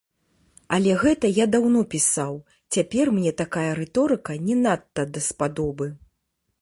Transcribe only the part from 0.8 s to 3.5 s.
гэта я даўно пісаў, цяпер мне